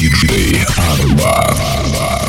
Диджей 0.00 0.64
Арбат. 0.78 2.19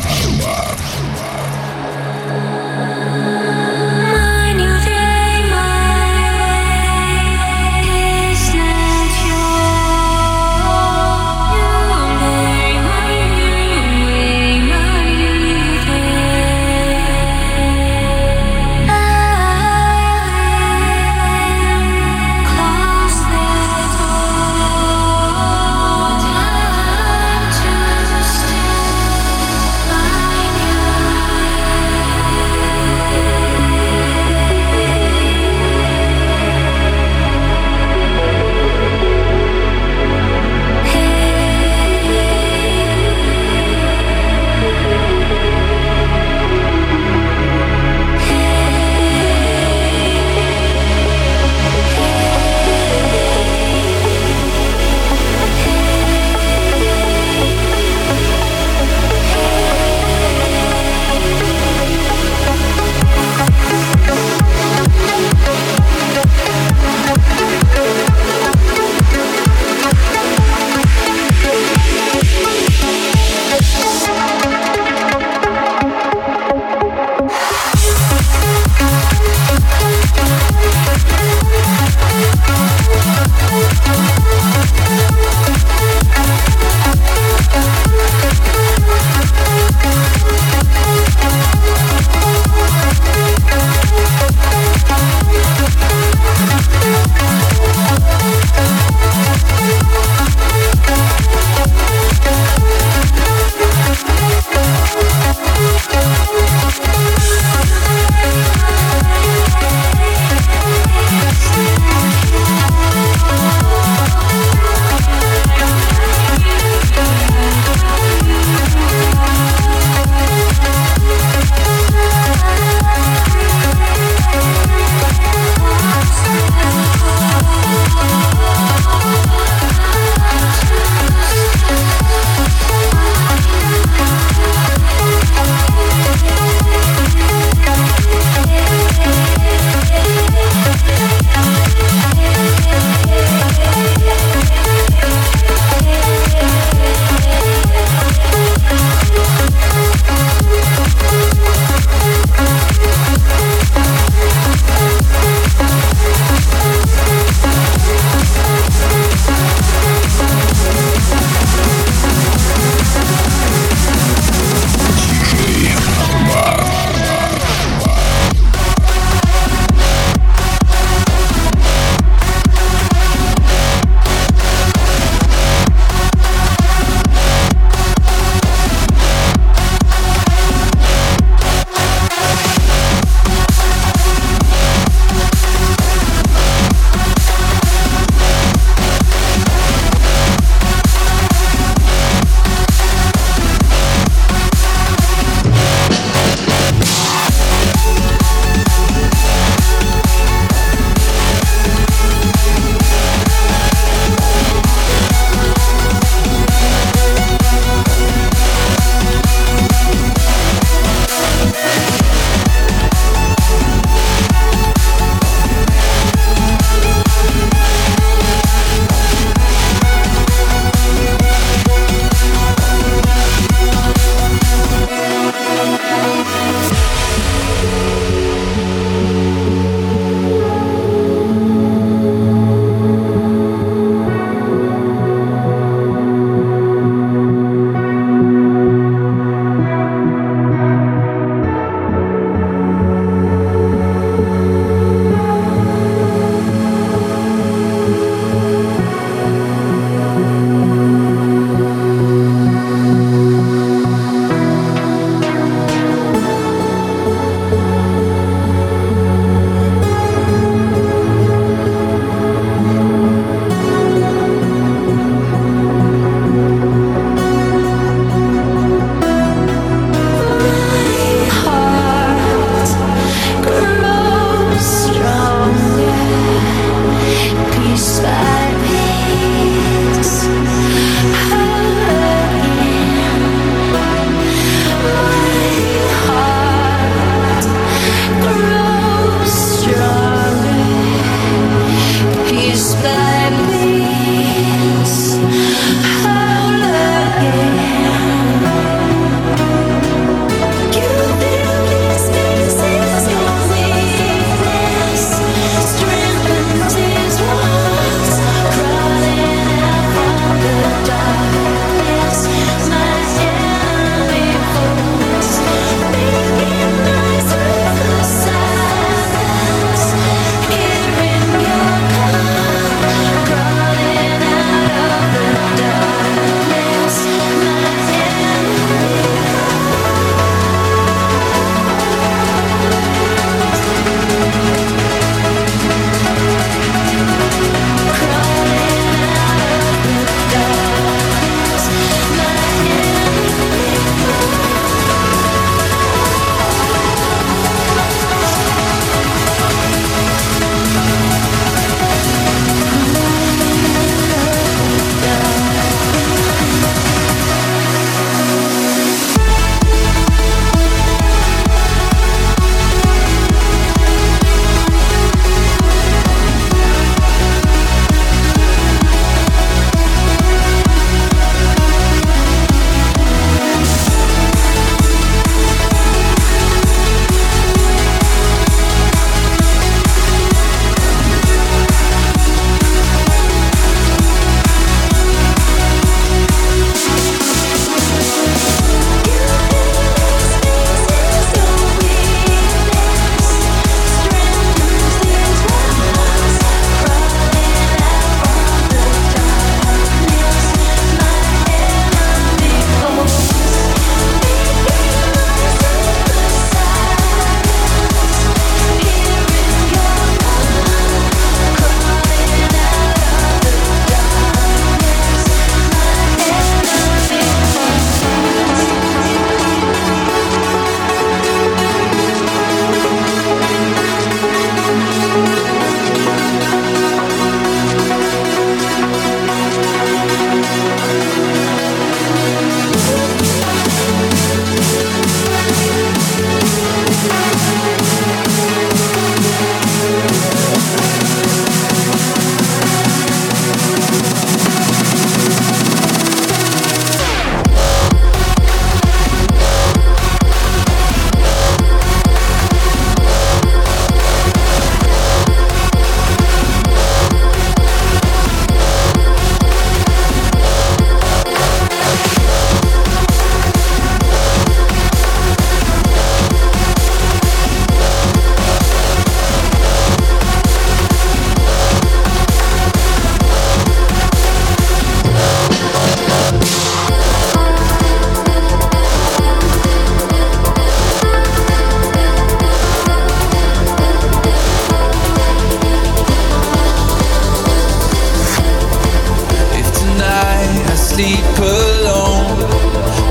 sleep 490.94 491.38
alone, 491.38 492.38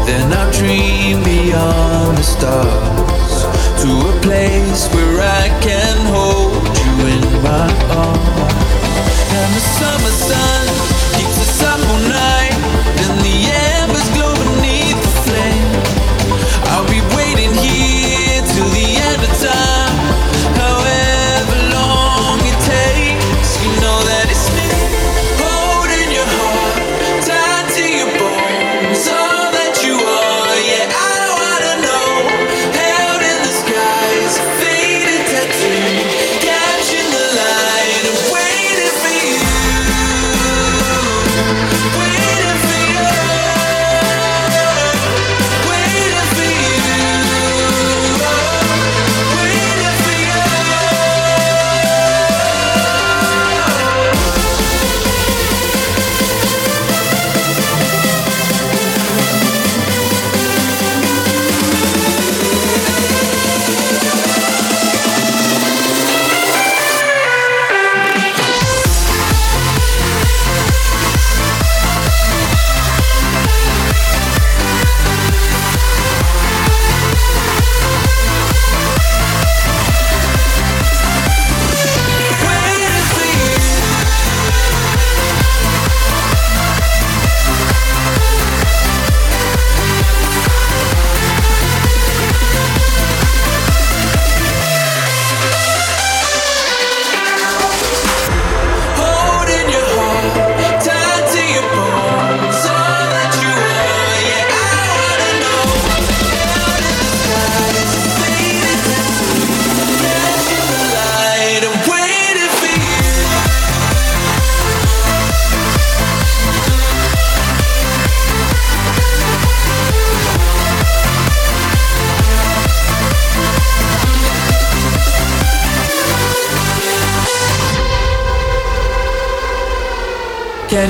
then 0.07 0.33
I 0.33 0.51
dream 0.53 1.23
beyond 1.25 2.19
the 2.19 2.23
stars. 2.23 2.80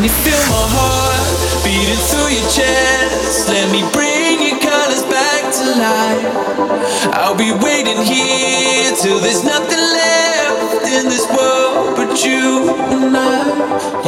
Feel 0.08 0.32
my 0.48 0.64
heart 0.72 1.28
beating 1.62 2.00
through 2.08 2.32
your 2.32 2.48
chest. 2.48 3.48
Let 3.48 3.68
me 3.70 3.84
bring 3.92 4.40
your 4.40 4.56
colors 4.56 5.04
back 5.04 5.52
to 5.52 5.64
life. 5.76 7.12
I'll 7.12 7.36
be 7.36 7.52
waiting 7.52 8.00
here 8.00 8.96
till 8.96 9.20
there's 9.20 9.44
nothing 9.44 9.76
left 9.76 10.88
in 10.88 11.04
this 11.04 11.28
world 11.28 11.96
but 11.96 12.24
you 12.24 12.72
and 12.96 13.14
I. 13.14 13.44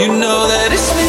You 0.01 0.09
know 0.09 0.49
that 0.49 0.73
it's 0.73 0.89
me. 0.97 1.02